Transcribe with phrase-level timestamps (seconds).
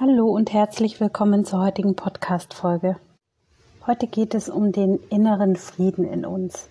[0.00, 2.94] Hallo und herzlich willkommen zur heutigen Podcast-Folge.
[3.84, 6.70] Heute geht es um den inneren Frieden in uns.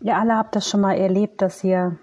[0.00, 1.98] Ihr alle habt das schon mal erlebt, dass ihr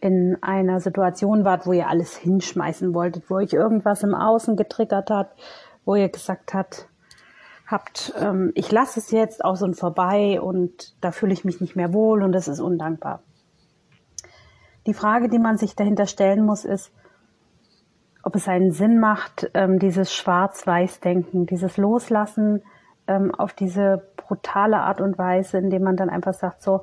[0.00, 5.10] in einer Situation wart, wo ihr alles hinschmeißen wolltet, wo euch irgendwas im Außen getriggert
[5.10, 5.30] hat,
[5.84, 6.88] wo ihr gesagt habt,
[7.68, 11.76] habt, ähm, ich lasse es jetzt aus und vorbei und da fühle ich mich nicht
[11.76, 13.22] mehr wohl und es ist undankbar.
[14.88, 16.90] Die Frage, die man sich dahinter stellen muss, ist,
[18.22, 22.62] ob es einen Sinn macht, ähm, dieses Schwarz-Weiß-Denken, dieses Loslassen
[23.06, 26.82] ähm, auf diese brutale Art und Weise, indem man dann einfach sagt, so,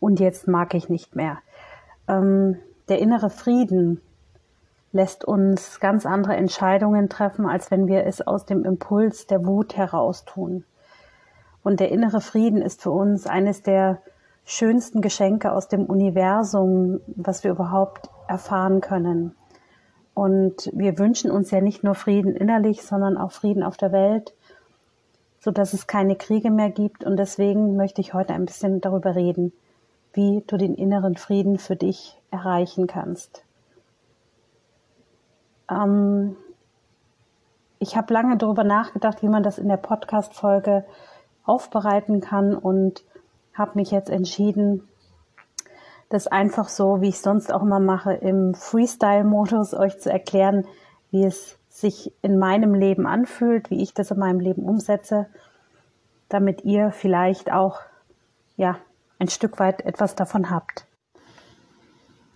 [0.00, 1.38] und jetzt mag ich nicht mehr.
[2.08, 4.00] Ähm, der innere Frieden
[4.92, 9.76] lässt uns ganz andere Entscheidungen treffen, als wenn wir es aus dem Impuls der Wut
[9.76, 10.64] heraus tun.
[11.62, 14.02] Und der innere Frieden ist für uns eines der
[14.44, 19.34] schönsten Geschenke aus dem Universum, was wir überhaupt erfahren können.
[20.14, 24.32] Und wir wünschen uns ja nicht nur Frieden innerlich, sondern auch Frieden auf der Welt,
[25.40, 27.04] so dass es keine Kriege mehr gibt.
[27.04, 29.52] Und deswegen möchte ich heute ein bisschen darüber reden,
[30.12, 33.44] wie du den inneren Frieden für dich erreichen kannst.
[35.68, 36.36] Ähm,
[37.80, 40.84] ich habe lange darüber nachgedacht, wie man das in der Podcast-Folge
[41.44, 43.04] aufbereiten kann und
[43.52, 44.88] habe mich jetzt entschieden,
[46.14, 50.64] das einfach so, wie ich sonst auch immer mache, im Freestyle-Modus euch zu erklären,
[51.10, 55.26] wie es sich in meinem Leben anfühlt, wie ich das in meinem Leben umsetze,
[56.28, 57.80] damit ihr vielleicht auch,
[58.56, 58.78] ja,
[59.18, 60.86] ein Stück weit etwas davon habt.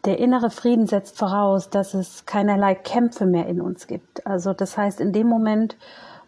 [0.05, 4.27] Der innere Frieden setzt voraus, dass es keinerlei Kämpfe mehr in uns gibt.
[4.27, 5.77] Also das heißt, in dem Moment,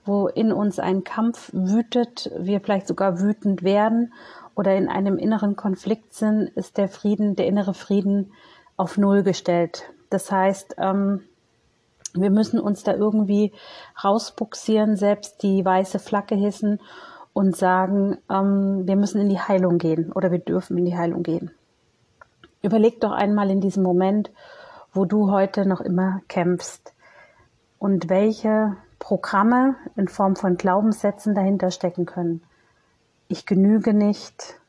[0.04, 4.12] wo in uns ein Kampf wütet, wir vielleicht sogar wütend werden
[4.60, 8.34] oder in einem inneren Konflikt sind, ist der Frieden, der innere Frieden
[8.76, 9.84] auf Null gestellt.
[10.10, 11.22] Das heißt, ähm,
[12.12, 13.54] wir müssen uns da irgendwie
[14.04, 16.78] rausbuxieren, selbst die weiße Flagge hissen
[17.32, 21.22] und sagen, ähm, wir müssen in die Heilung gehen oder wir dürfen in die Heilung
[21.22, 21.52] gehen.
[22.60, 24.30] Überleg doch einmal in diesem Moment,
[24.92, 26.92] wo du heute noch immer kämpfst
[27.78, 32.42] und welche Programme in Form von Glaubenssätzen dahinter stecken können
[33.30, 34.60] ich genüge nicht,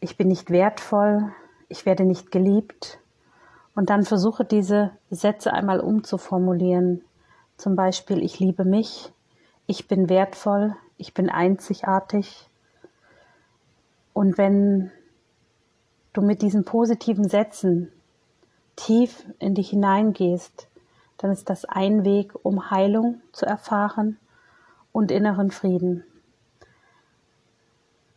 [0.00, 1.30] ich bin nicht wertvoll,
[1.68, 3.00] ich werde nicht geliebt.
[3.74, 7.04] Und dann versuche diese Sätze einmal umzuformulieren.
[7.58, 9.12] Zum Beispiel, ich liebe mich,
[9.66, 12.48] ich bin wertvoll, ich bin einzigartig.
[14.14, 14.90] Und wenn
[16.14, 17.92] du mit diesen positiven Sätzen
[18.74, 20.66] tief in dich hineingehst,
[21.18, 24.16] dann ist das ein Weg, um Heilung zu erfahren
[24.92, 26.04] und inneren Frieden.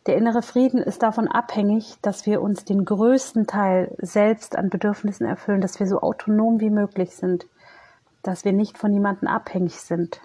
[0.06, 5.26] Der innere Frieden ist davon abhängig, dass wir uns den größten Teil selbst an Bedürfnissen
[5.26, 7.46] erfüllen, dass wir so autonom wie möglich sind,
[8.22, 10.20] dass wir nicht von jemandem abhängig sind.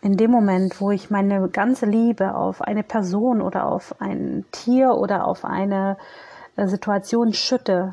[0.00, 4.94] In dem Moment, wo ich meine ganze Liebe auf eine Person oder auf ein Tier
[4.94, 5.98] oder auf eine
[6.56, 7.92] äh, Situation schütte,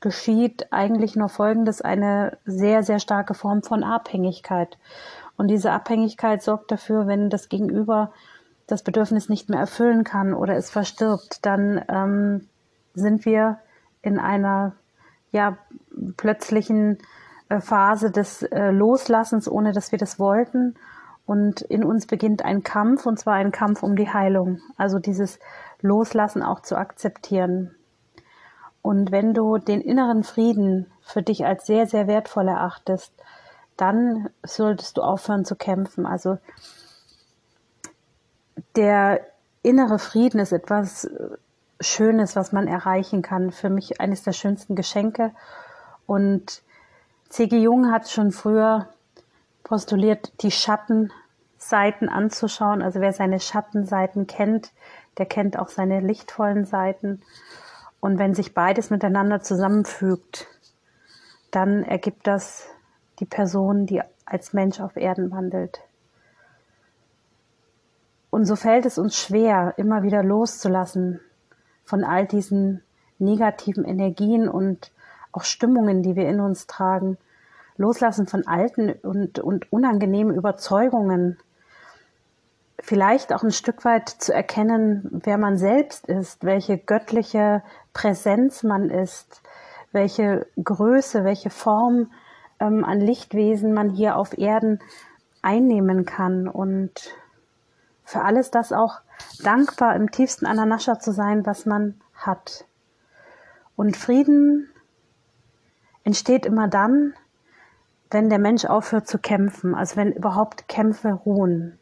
[0.00, 4.78] geschieht eigentlich nur Folgendes, eine sehr, sehr starke Form von Abhängigkeit.
[5.36, 8.12] Und diese Abhängigkeit sorgt dafür, wenn das Gegenüber
[8.66, 12.48] das Bedürfnis nicht mehr erfüllen kann oder es verstirbt, dann ähm,
[12.94, 13.58] sind wir
[14.02, 14.72] in einer
[15.32, 15.58] ja
[16.16, 16.98] plötzlichen
[17.48, 20.74] äh, Phase des äh, Loslassens, ohne dass wir das wollten.
[21.26, 24.60] Und in uns beginnt ein Kampf, und zwar ein Kampf um die Heilung.
[24.76, 25.38] Also dieses
[25.80, 27.74] Loslassen auch zu akzeptieren.
[28.82, 33.14] Und wenn du den inneren Frieden für dich als sehr, sehr wertvoll erachtest,
[33.78, 36.04] dann solltest du aufhören zu kämpfen.
[36.04, 36.36] Also
[38.76, 39.20] der
[39.62, 41.08] innere Frieden ist etwas
[41.80, 43.50] Schönes, was man erreichen kann.
[43.50, 45.32] Für mich eines der schönsten Geschenke.
[46.06, 46.62] Und
[47.28, 47.58] C.G.
[47.58, 48.88] Jung hat schon früher
[49.64, 52.82] postuliert, die Schattenseiten anzuschauen.
[52.82, 54.72] Also wer seine Schattenseiten kennt,
[55.18, 57.22] der kennt auch seine lichtvollen Seiten.
[58.00, 60.46] Und wenn sich beides miteinander zusammenfügt,
[61.50, 62.68] dann ergibt das
[63.20, 65.80] die Person, die als Mensch auf Erden wandelt.
[68.34, 71.20] Und so fällt es uns schwer, immer wieder loszulassen
[71.84, 72.82] von all diesen
[73.20, 74.90] negativen Energien und
[75.30, 77.16] auch Stimmungen, die wir in uns tragen.
[77.76, 81.38] Loslassen von alten und, und unangenehmen Überzeugungen.
[82.80, 88.90] Vielleicht auch ein Stück weit zu erkennen, wer man selbst ist, welche göttliche Präsenz man
[88.90, 89.42] ist,
[89.92, 92.10] welche Größe, welche Form
[92.58, 94.80] ähm, an Lichtwesen man hier auf Erden
[95.40, 97.14] einnehmen kann und
[98.04, 99.00] für alles das auch
[99.42, 102.66] dankbar im tiefsten Ananascha zu sein, was man hat.
[103.76, 104.68] Und Frieden
[106.04, 107.14] entsteht immer dann,
[108.10, 111.78] wenn der Mensch aufhört zu kämpfen, also wenn überhaupt Kämpfe ruhen.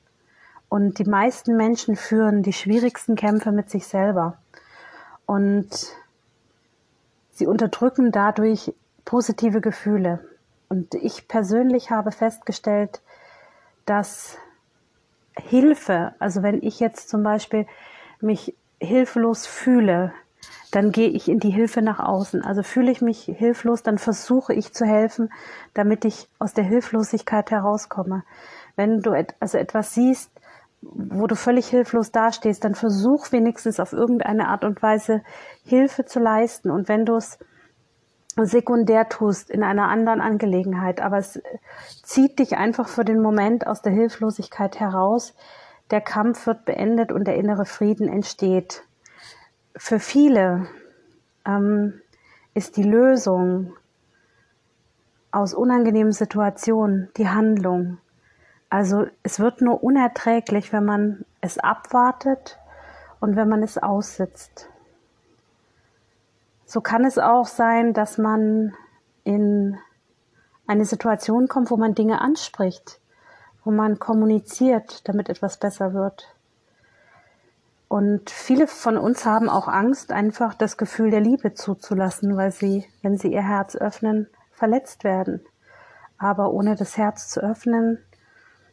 [0.68, 4.38] Und die meisten Menschen führen die schwierigsten Kämpfe mit sich selber.
[5.26, 5.68] Und
[7.32, 8.72] sie unterdrücken dadurch
[9.04, 10.26] positive Gefühle.
[10.70, 13.02] Und ich persönlich habe festgestellt,
[13.84, 14.38] dass
[15.40, 17.66] Hilfe, also wenn ich jetzt zum Beispiel
[18.20, 20.12] mich hilflos fühle,
[20.72, 22.42] dann gehe ich in die Hilfe nach außen.
[22.42, 25.30] Also fühle ich mich hilflos, dann versuche ich zu helfen,
[25.74, 28.24] damit ich aus der Hilflosigkeit herauskomme.
[28.74, 30.30] Wenn du also etwas siehst,
[30.80, 35.22] wo du völlig hilflos dastehst, dann versuch wenigstens auf irgendeine Art und Weise
[35.64, 36.70] Hilfe zu leisten.
[36.70, 37.38] Und wenn du es
[38.36, 41.40] sekundär tust in einer anderen Angelegenheit, aber es
[42.02, 45.34] zieht dich einfach für den Moment aus der Hilflosigkeit heraus.
[45.90, 48.84] Der Kampf wird beendet und der innere Frieden entsteht.
[49.76, 50.66] Für viele
[51.46, 52.00] ähm,
[52.54, 53.74] ist die Lösung
[55.30, 57.98] aus unangenehmen Situationen die Handlung.
[58.70, 62.58] Also es wird nur unerträglich, wenn man es abwartet
[63.20, 64.71] und wenn man es aussitzt.
[66.72, 68.72] So kann es auch sein, dass man
[69.24, 69.76] in
[70.66, 72.98] eine Situation kommt, wo man Dinge anspricht,
[73.62, 76.34] wo man kommuniziert, damit etwas besser wird.
[77.88, 82.86] Und viele von uns haben auch Angst, einfach das Gefühl der Liebe zuzulassen, weil sie,
[83.02, 85.44] wenn sie ihr Herz öffnen, verletzt werden.
[86.16, 87.98] Aber ohne das Herz zu öffnen,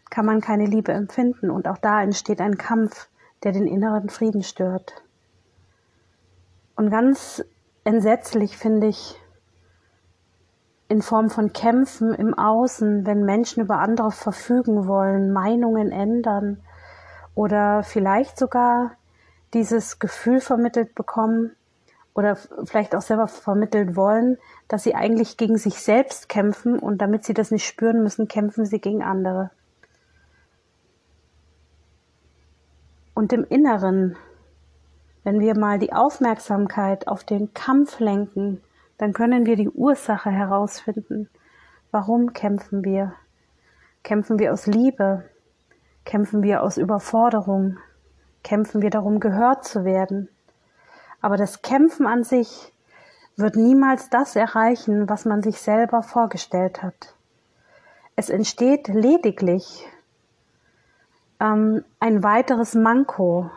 [0.10, 1.52] kann man keine Liebe empfinden.
[1.52, 3.10] Und auch da entsteht ein Kampf,
[3.44, 5.04] der den inneren Frieden stört.
[6.78, 7.44] Und ganz
[7.84, 9.20] entsetzlich finde ich
[10.88, 16.62] in Form von Kämpfen im Außen, wenn Menschen über andere verfügen wollen, Meinungen ändern
[17.36, 18.94] oder vielleicht sogar
[19.54, 21.56] dieses Gefühl vermittelt bekommen
[22.16, 22.36] oder
[22.66, 24.38] vielleicht auch selber vermittelt wollen,
[24.68, 28.66] dass sie eigentlich gegen sich selbst kämpfen und damit sie das nicht spüren müssen, kämpfen
[28.66, 29.52] sie gegen andere.
[33.14, 34.16] Und im Inneren
[35.30, 38.64] wenn wir mal die Aufmerksamkeit auf den Kampf lenken,
[38.98, 41.30] dann können wir die Ursache herausfinden.
[41.92, 43.14] Warum kämpfen wir?
[44.02, 45.30] Kämpfen wir aus Liebe?
[46.04, 47.78] Kämpfen wir aus Überforderung?
[48.44, 50.30] Kämpfen wir darum, gehört zu werden?
[51.22, 52.74] Aber das Kämpfen an sich
[53.36, 57.14] wird niemals das erreichen, was man sich selber vorgestellt hat.
[58.16, 59.88] Es entsteht lediglich
[61.40, 63.52] ähm, ein weiteres Manko,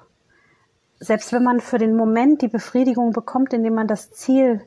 [1.02, 4.62] selbst wenn man für den Moment die Befriedigung bekommt, indem man das Ziel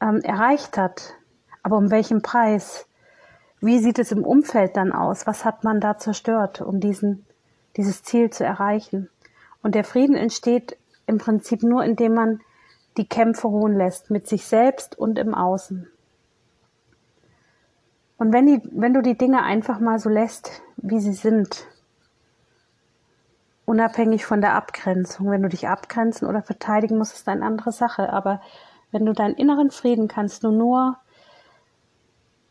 [0.00, 1.14] ähm, erreicht hat,
[1.62, 2.88] aber um welchen Preis?
[3.60, 5.24] Wie sieht es im Umfeld dann aus?
[5.26, 7.26] Was hat man da zerstört, um diesen,
[7.76, 9.08] dieses Ziel zu erreichen?
[9.62, 10.76] Und der Frieden entsteht
[11.06, 12.40] im Prinzip nur, indem man
[12.96, 15.88] die Kämpfe ruhen lässt, mit sich selbst und im Außen.
[18.18, 21.68] Und wenn, die, wenn du die Dinge einfach mal so lässt, wie sie sind,
[23.66, 25.30] unabhängig von der Abgrenzung.
[25.30, 28.10] Wenn du dich abgrenzen oder verteidigen musst, ist eine andere Sache.
[28.10, 28.40] Aber
[28.92, 30.96] wenn du deinen inneren Frieden kannst du nur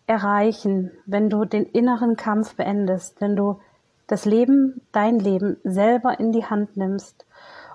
[0.06, 3.60] erreichen, wenn du den inneren Kampf beendest, wenn du
[4.06, 7.26] das Leben, dein Leben selber in die Hand nimmst.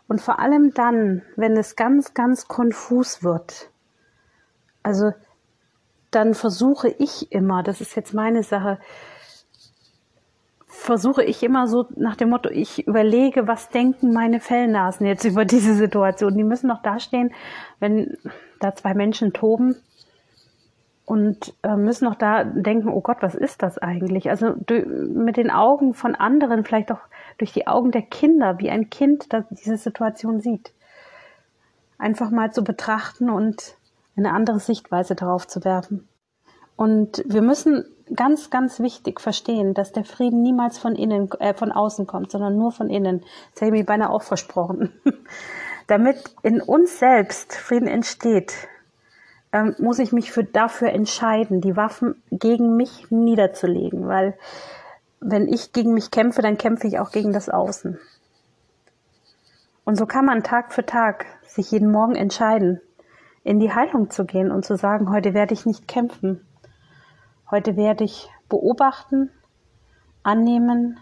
[0.07, 3.71] Und vor allem dann, wenn es ganz, ganz konfus wird.
[4.83, 5.13] Also
[6.11, 8.79] dann versuche ich immer, das ist jetzt meine Sache,
[10.91, 15.45] versuche ich immer so nach dem Motto, ich überlege, was denken meine Fellnasen jetzt über
[15.45, 16.37] diese Situation.
[16.37, 17.33] Die müssen doch dastehen,
[17.79, 18.17] wenn
[18.59, 19.77] da zwei Menschen toben
[21.05, 24.31] und äh, müssen noch da denken, oh Gott, was ist das eigentlich?
[24.31, 27.03] Also mit den Augen von anderen, vielleicht auch
[27.39, 30.73] durch die Augen der Kinder, wie ein Kind das diese Situation sieht.
[31.99, 33.77] Einfach mal zu betrachten und
[34.17, 36.09] eine andere Sichtweise darauf zu werfen.
[36.75, 41.73] Und wir müssen ganz, ganz wichtig verstehen, dass der Frieden niemals von innen, äh, von
[41.73, 43.25] außen kommt, sondern nur von innen.
[43.53, 44.93] Das habe ich mir beinahe auch versprochen.
[45.87, 48.55] Damit in uns selbst Frieden entsteht,
[49.53, 54.37] ähm, muss ich mich für, dafür entscheiden, die Waffen gegen mich niederzulegen, weil
[55.21, 57.99] wenn ich gegen mich kämpfe, dann kämpfe ich auch gegen das Außen.
[59.85, 62.81] Und so kann man Tag für Tag sich jeden Morgen entscheiden,
[63.43, 66.47] in die Heilung zu gehen und zu sagen, heute werde ich nicht kämpfen,
[67.51, 69.31] Heute werde ich beobachten,
[70.23, 71.01] annehmen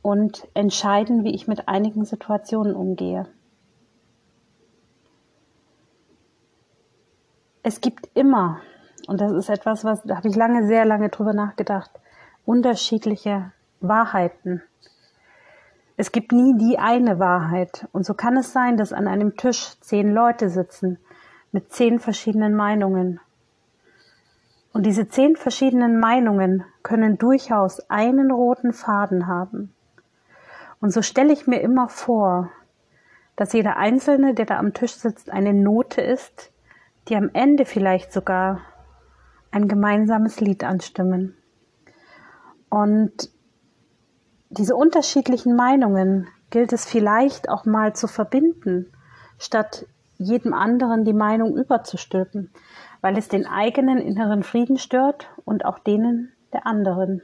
[0.00, 3.26] und entscheiden, wie ich mit einigen Situationen umgehe.
[7.62, 8.60] Es gibt immer,
[9.08, 11.90] und das ist etwas, was da habe ich lange, sehr lange drüber nachgedacht,
[12.44, 14.62] unterschiedliche Wahrheiten.
[15.96, 17.88] Es gibt nie die eine Wahrheit.
[17.92, 20.98] Und so kann es sein, dass an einem Tisch zehn Leute sitzen
[21.52, 23.20] mit zehn verschiedenen Meinungen.
[24.76, 29.74] Und diese zehn verschiedenen Meinungen können durchaus einen roten Faden haben.
[30.82, 32.50] Und so stelle ich mir immer vor,
[33.36, 36.52] dass jeder Einzelne, der da am Tisch sitzt, eine Note ist,
[37.08, 38.60] die am Ende vielleicht sogar
[39.50, 41.38] ein gemeinsames Lied anstimmen.
[42.68, 43.30] Und
[44.50, 48.92] diese unterschiedlichen Meinungen gilt es vielleicht auch mal zu verbinden,
[49.38, 49.86] statt
[50.18, 52.50] jedem anderen die Meinung überzustülpen,
[53.00, 57.22] weil es den eigenen inneren Frieden stört und auch denen der anderen.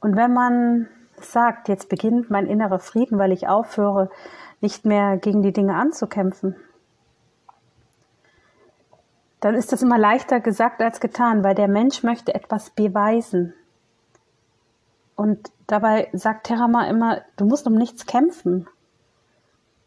[0.00, 0.88] Und wenn man
[1.20, 4.10] sagt, jetzt beginnt mein innerer Frieden, weil ich aufhöre,
[4.60, 6.56] nicht mehr gegen die Dinge anzukämpfen,
[9.40, 13.54] dann ist das immer leichter gesagt als getan, weil der Mensch möchte etwas beweisen.
[15.14, 18.68] Und dabei sagt Terama immer, du musst um nichts kämpfen.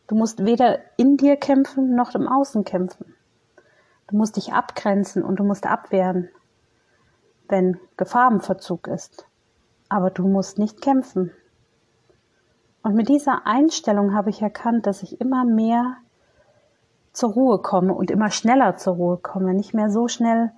[0.07, 3.15] Du musst weder in dir kämpfen noch im Außen kämpfen.
[4.11, 6.27] Du musst dich abgrenzen und du musst abwehren,
[7.47, 9.25] wenn Gefahr im Verzug ist.
[9.87, 11.31] Aber du musst nicht kämpfen.
[12.83, 15.95] Und mit dieser Einstellung habe ich erkannt, dass ich immer mehr
[17.13, 20.51] zur Ruhe komme und immer schneller zur Ruhe komme, nicht mehr so schnell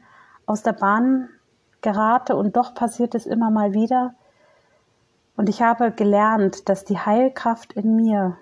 [0.47, 1.29] aus der Bahn
[1.81, 4.15] gerate und doch passiert es immer mal wieder.
[5.37, 8.35] Und ich habe gelernt, dass die Heilkraft in mir,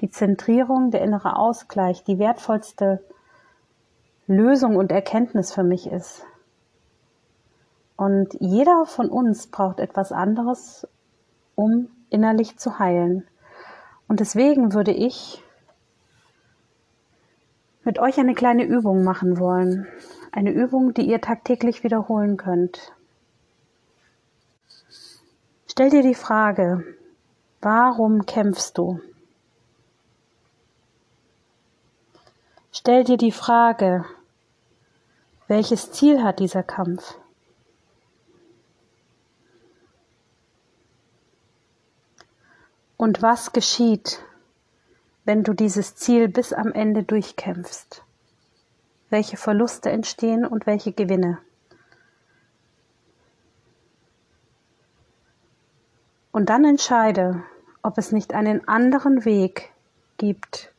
[0.00, 3.02] die Zentrierung, der innere Ausgleich, die wertvollste
[4.26, 6.24] Lösung und Erkenntnis für mich ist.
[7.96, 10.86] Und jeder von uns braucht etwas anderes,
[11.54, 13.26] um innerlich zu heilen.
[14.08, 15.42] Und deswegen würde ich
[17.84, 19.86] mit euch eine kleine Übung machen wollen.
[20.32, 22.92] Eine Übung, die ihr tagtäglich wiederholen könnt.
[25.68, 26.84] Stell dir die Frage,
[27.60, 29.00] warum kämpfst du?
[32.72, 34.04] Stell dir die Frage,
[35.48, 37.18] welches Ziel hat dieser Kampf?
[42.96, 44.24] Und was geschieht,
[45.24, 48.02] wenn du dieses Ziel bis am Ende durchkämpfst?
[49.10, 51.38] Welche Verluste entstehen und welche Gewinne?
[56.32, 57.44] Und dann entscheide,
[57.82, 59.70] ob es nicht einen anderen Weg
[60.16, 60.72] gibt,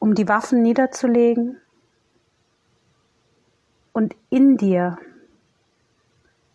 [0.00, 1.61] um die Waffen niederzulegen
[3.92, 4.98] und in dir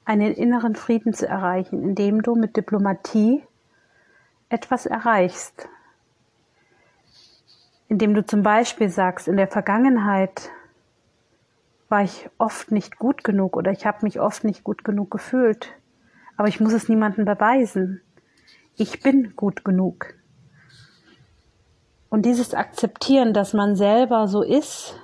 [0.05, 3.43] einen inneren Frieden zu erreichen, indem du mit Diplomatie
[4.49, 5.67] etwas erreichst,
[7.89, 10.49] indem du zum Beispiel sagst, in der Vergangenheit
[11.89, 15.73] war ich oft nicht gut genug oder ich habe mich oft nicht gut genug gefühlt,
[16.35, 18.01] aber ich muss es niemandem beweisen.
[18.75, 20.13] Ich bin gut genug.
[22.09, 24.99] Und dieses Akzeptieren, dass man selber so ist,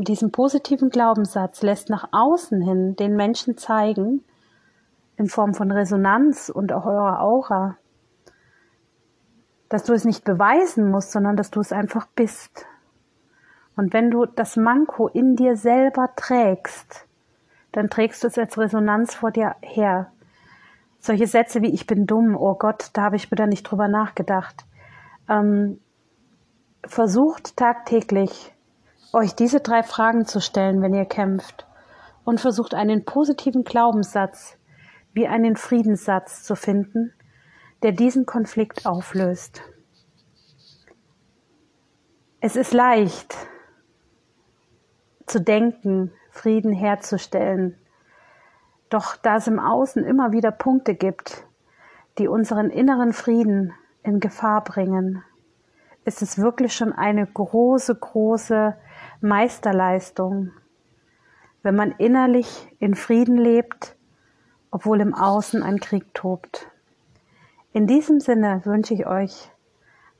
[0.00, 4.24] mit diesem positiven Glaubenssatz lässt nach außen hin den Menschen zeigen,
[5.18, 7.76] in Form von Resonanz und auch eurer Aura,
[9.68, 12.64] dass du es nicht beweisen musst, sondern dass du es einfach bist.
[13.76, 17.06] Und wenn du das Manko in dir selber trägst,
[17.72, 20.12] dann trägst du es als Resonanz vor dir her.
[20.98, 24.64] Solche Sätze wie ich bin dumm, oh Gott, da habe ich wieder nicht drüber nachgedacht.
[25.28, 25.78] Ähm,
[26.86, 28.54] versucht tagtäglich,
[29.12, 31.66] euch diese drei Fragen zu stellen, wenn ihr kämpft.
[32.24, 34.58] Und versucht einen positiven Glaubenssatz
[35.12, 37.12] wie einen Friedenssatz zu finden,
[37.82, 39.62] der diesen Konflikt auflöst.
[42.40, 43.36] Es ist leicht
[45.26, 47.76] zu denken, Frieden herzustellen.
[48.88, 51.44] Doch da es im Außen immer wieder Punkte gibt,
[52.18, 55.22] die unseren inneren Frieden in Gefahr bringen,
[56.04, 58.76] ist es wirklich schon eine große, große
[59.20, 60.52] Meisterleistung,
[61.62, 63.96] wenn man innerlich in Frieden lebt,
[64.70, 66.70] obwohl im Außen ein Krieg tobt.
[67.72, 69.50] In diesem Sinne wünsche ich euch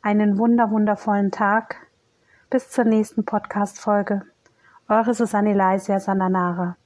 [0.03, 1.77] einen wunder wundervollen Tag.
[2.51, 4.23] Bis zur nächsten Podcast-Folge.
[4.89, 6.77] Eure Susanne Leisia Sananara.